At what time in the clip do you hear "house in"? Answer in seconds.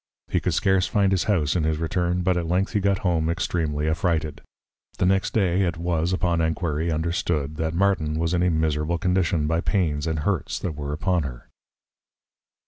1.25-1.63